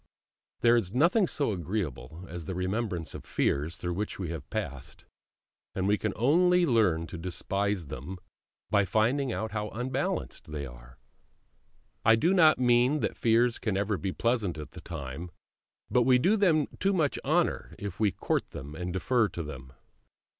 There 0.61 0.75
is 0.75 0.95
nothing 0.95 1.27
so 1.27 1.51
agreeable 1.51 2.25
as 2.27 2.45
the 2.45 2.55
remembrance 2.55 3.13
of 3.13 3.23
fears 3.23 3.77
through 3.77 3.93
which 3.93 4.17
we 4.17 4.31
have 4.31 4.49
passed; 4.49 5.05
and 5.75 5.87
we 5.87 5.95
can 5.99 6.11
only 6.15 6.65
learn 6.65 7.05
to 7.05 7.19
despise 7.19 7.85
them 7.85 8.17
by 8.71 8.83
finding 8.83 9.31
out 9.31 9.51
how 9.51 9.69
unbalanced 9.69 10.51
they 10.51 10.67
were. 10.67 10.97
I 12.03 12.15
do 12.15 12.33
not 12.33 12.57
mean 12.57 13.01
that 13.01 13.15
fears 13.15 13.59
can 13.59 13.77
ever 13.77 13.95
be 13.95 14.11
pleasant 14.11 14.57
at 14.57 14.71
the 14.71 14.81
time, 14.81 15.29
but 15.91 16.01
we 16.01 16.17
do 16.17 16.35
them 16.35 16.65
too 16.79 16.93
much 16.93 17.19
honour 17.23 17.75
if 17.77 17.99
we 17.99 18.11
court 18.11 18.49
them 18.49 18.73
and 18.73 18.91
defer 18.91 19.27
to 19.29 19.43
them. 19.43 19.71